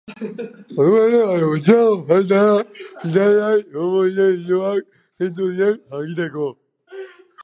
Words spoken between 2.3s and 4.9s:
da finalean egongo diren bideoak